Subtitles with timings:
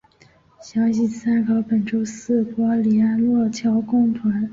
[0.59, 4.49] 详细请参考本州四国联络桥公团。